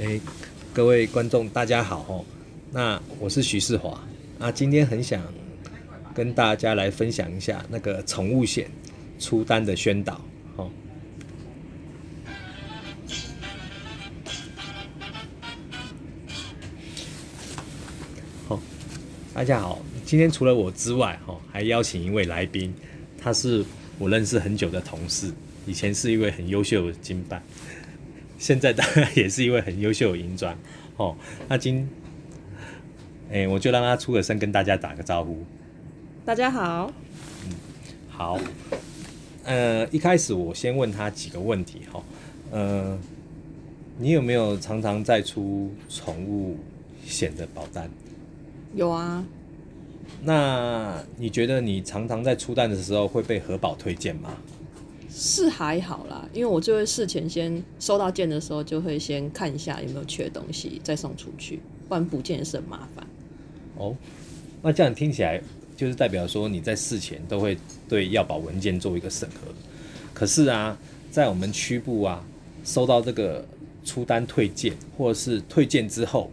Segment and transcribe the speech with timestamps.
[0.00, 0.20] 哎，
[0.72, 2.24] 各位观众大家好哦，
[2.70, 4.00] 那我是徐世华，
[4.38, 5.20] 那今天很想
[6.14, 8.70] 跟大家来分享一下那个宠物险
[9.18, 10.20] 出单的宣导
[10.54, 10.70] 哦。
[19.34, 22.72] 大家好，今天除了我之外，哈，还邀请一位来宾，
[23.20, 23.64] 他是
[23.98, 25.32] 我认识很久的同事，
[25.66, 27.42] 以前是一位很优秀的经办。
[28.38, 30.56] 现在当然也是一位很优秀的银砖，
[30.96, 31.16] 哦，
[31.48, 31.88] 那今，
[33.32, 35.44] 哎，我就让他出个声跟大家打个招呼。
[36.24, 36.92] 大家好。
[37.44, 37.52] 嗯，
[38.08, 38.40] 好。
[39.42, 42.00] 呃，一开始我先问他几个问题，哈，
[42.52, 42.96] 呃，
[43.98, 46.58] 你有没有常常在出宠物
[47.04, 47.90] 险的保单？
[48.74, 49.24] 有啊。
[50.22, 54.36] 那你觉得你常常在出单的时候会被核保推荐吗？
[55.20, 61.58] 是还好啦，因为我就会事前先收到件的时候，就会先看一下有没有缺东西，再送出去，
[61.88, 63.04] 不然补件也是很麻烦。
[63.76, 63.96] 哦，
[64.62, 65.42] 那这样听起来
[65.76, 67.58] 就是代表说你在事前都会
[67.88, 69.52] 对要保文件做一个审核。
[70.14, 70.78] 可是啊，
[71.10, 72.24] 在我们区部啊，
[72.64, 73.44] 收到这个
[73.84, 76.30] 出单退件或者是退件之后，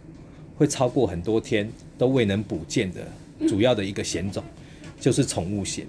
[0.56, 3.04] 会超过很多天都未能补件的
[3.48, 4.44] 主要的一个险种，
[5.00, 5.84] 就是宠物险。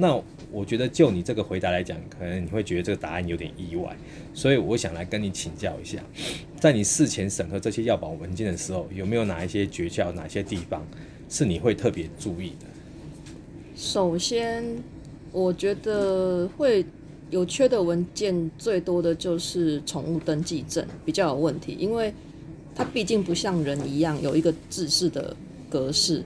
[0.00, 3.96] 那我觉得就你这个回答来讲，可能你会觉得这个答案有点意外，
[4.32, 5.98] 所以我想来跟你请教一下，
[6.60, 10.86] 在你事前审核这些要保文件的时候，有没有哪一些诀窍，哪些地方
[11.28, 12.66] 是你会特别注意的？
[13.74, 14.64] 首先，
[15.32, 16.86] 我觉得会
[17.30, 22.14] 有缺的文件最多的就是宠物登记证比较有问题，因为
[22.74, 25.36] 它毕竟不像人一样有一个制式的
[25.68, 26.22] 格式，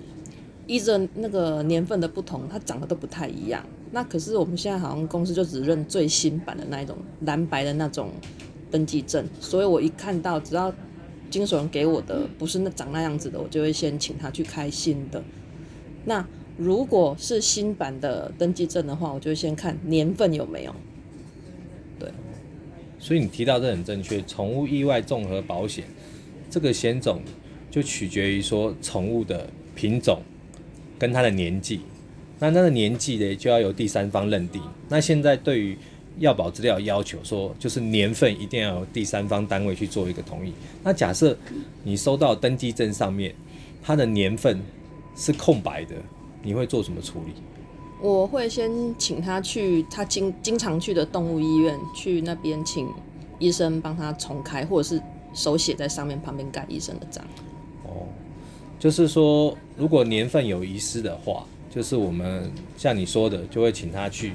[0.72, 3.62] 依着那个年份的不同，它长得都不太一样。
[3.90, 8.10] 那可是我们现在好像公司就只认最新版的那一种蓝白的那种
[8.70, 10.72] 登记证，所以我一看到只要
[11.28, 15.22] 金手人给我的不是那长那样子的，我就会先请他去开新的。
[16.06, 20.74] 那如果是新版的登记证的话，我就先看年份有没有。
[21.98, 22.10] 对。
[22.98, 25.84] 所以你提到这很正确，宠物意外综合保险
[26.48, 27.20] 这个险种
[27.70, 30.22] 就取决于说宠物的品种
[31.02, 31.80] 跟他的年纪。
[32.38, 34.62] 那他的年纪呢，就要由第三方认定。
[34.88, 35.76] 那现在对于
[36.20, 40.52] 药保资料要求说，就是年份一定要由第三方单位去做一个同意。
[40.84, 41.36] 那假设
[41.82, 43.34] 你收到登记证上面，
[43.82, 44.60] 它的年份
[45.16, 45.96] 是空白的，
[46.40, 47.32] 你会做什么处理？
[48.00, 52.88] 我会先请他去他经经常去的动物医院，去那边请
[53.40, 55.02] 医生帮他重开，或者是
[55.34, 57.24] 手写在上面，旁边盖医生的章。
[57.84, 58.06] 哦，
[58.82, 61.46] 就是说，如果年份有遗失的话。
[61.74, 64.34] 就是我们像你说的，就会请他去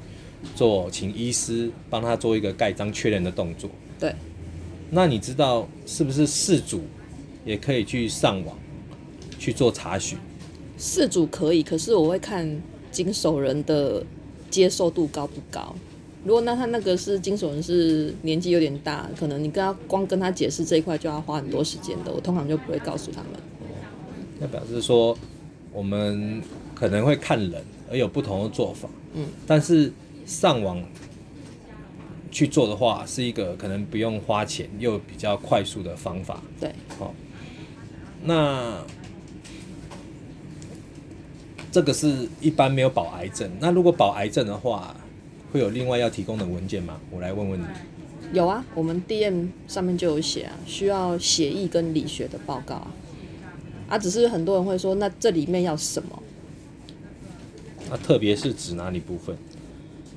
[0.56, 3.70] 做，请医师帮他做一个盖章确认的动作。
[4.00, 4.12] 对。
[4.90, 6.82] 那你知道是不是事主
[7.46, 8.58] 也可以去上网
[9.38, 10.18] 去做查询？
[10.80, 12.60] 事主可以，可是我会看
[12.92, 14.04] 经手人的
[14.50, 15.76] 接受度高不高。
[16.24, 23.34] 如果那他那个是经手人是年纪有点大，可能你跟他光跟他解释这一块就要花很多时间的，我通常就不会告诉他们。
[24.40, 25.18] 那表示说
[25.72, 26.42] 我们。
[26.78, 29.92] 可能会看人而有不同的做法，嗯，但是
[30.28, 30.80] 上网
[32.30, 37.16] 去做的话，是一个可能不用花钱又比较快速的方法，对，好，
[38.26, 38.78] 那
[41.72, 44.96] 这个是一般没有保癌症，那如果保癌症的话，
[45.52, 47.02] 会有另外要提供的文件吗？
[47.10, 47.66] 我来问问你。
[48.34, 52.94] 有啊，我们 DM 上面就有写啊，需要血液跟理学的报告啊，
[53.88, 56.24] 啊，只是很多人会说，那这里面要什么？
[57.90, 59.36] 那特别是指哪里部分？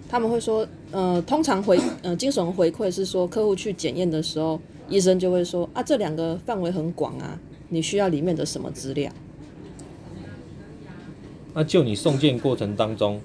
[0.08, 7.38] 他们会说，呃，通常回，呃，精神回馈是说，客户去检验的时候，医生就会说，啊，这两个范围很广啊，
[7.69, 9.12] 你需要里面的什么资料？
[11.54, 13.20] 那就你送件过程当中，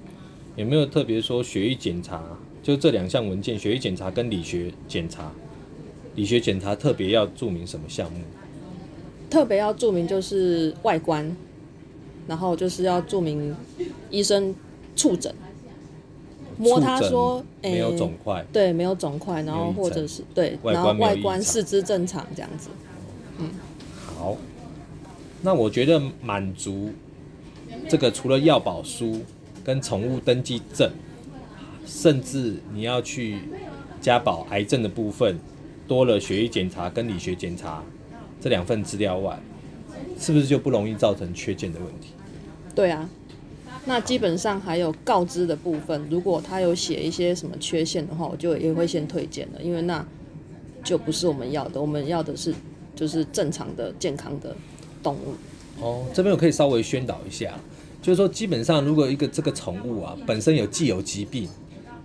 [0.56, 2.22] 有没有特别说血液检查？
[2.62, 5.32] 就这两项文件，血液检查跟理学检查，
[6.16, 8.20] 理学检查特别要注明什么项目？
[9.36, 11.36] 特别要注明就是外观。
[12.28, 13.56] 然后就是要注明
[14.10, 14.56] 医生
[14.96, 15.32] 触诊，
[16.58, 22.70] 摸他说没有肿块，对，没有肿块，然后或者是对，然后外观四肢正常这样子。
[23.38, 23.52] 嗯，
[24.08, 24.36] 好，
[25.44, 26.90] 那我觉得满足
[27.88, 29.22] 这个除了药保书
[29.64, 30.90] 跟宠物登记证，
[31.86, 33.38] 甚至你要去
[34.02, 35.38] 加保癌症的部分，
[35.88, 37.84] 多了血液检查跟理学检查
[38.40, 39.40] 这两份资料外。
[40.18, 42.10] 是不是就不容易造成缺件的问题？
[42.74, 43.10] 对啊，
[43.86, 50.06] 那基本上还有告知的部分，如果他有写一些什么缺陷的话，我就也会先推荐了，因为那
[50.84, 52.54] 就不是我们要的，我们要的是
[52.96, 54.56] 就是正常的健康的
[55.04, 55.34] 动物。
[55.82, 57.54] 哦，这边我可以稍微宣导一下，
[58.02, 61.50] 就是说基本上如果一个这个宠物啊本身有既有疾病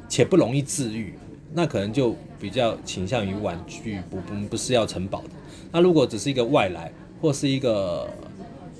[0.08, 1.14] 且不容易治愈，
[1.52, 5.30] 那可能就比较倾向于婉拒，不不不是要承保的。
[5.72, 8.08] 那如果只是一个外来或是一个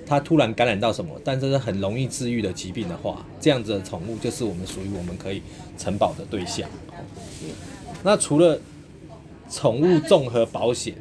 [0.07, 5.43] 它突然感染到什么，但这是很容易治愈的疾病的话，这样子的宠物就是我们属于我们可以
[5.79, 6.69] 承保的对象。
[8.03, 8.59] 那除了
[9.49, 10.95] 宠物综合保险，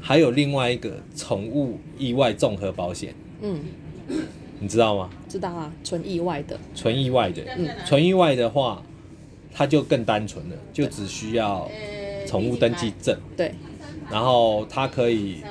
[0.00, 3.60] 还有另外一个宠物意外综合保险，嗯，
[4.60, 5.10] 你知道吗？
[5.28, 6.58] 知道啊，纯意外的。
[6.74, 7.42] 纯意外的，
[7.84, 8.82] 纯意外的话，
[9.52, 11.70] 它就更单纯了，就只需要
[12.26, 13.52] 宠物登记证，对。
[14.10, 15.42] 然后它可以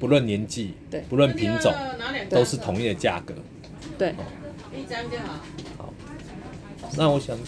[0.00, 1.72] 不论年纪对，不论品种，
[2.28, 3.34] 都是同一的价格。
[3.96, 4.14] 对，
[4.76, 5.40] 一张就好。
[5.78, 5.94] 好。
[6.96, 7.38] 那我想，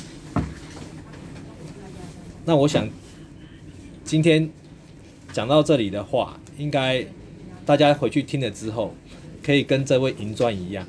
[2.45, 2.89] 那我想，
[4.05, 4.49] 今天
[5.33, 7.05] 讲到这里的话，应该
[7.67, 8.95] 大家回去听了之后，
[9.43, 10.87] 可以跟这位银砖一样，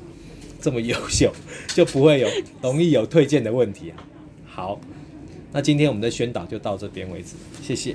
[0.60, 1.32] 这么优秀，
[1.68, 2.28] 就不会有
[2.62, 3.96] 容易有退件的问题啊。
[4.46, 4.78] 好，
[5.54, 7.94] 那今天我们的宣导就到这边为止，谢谢。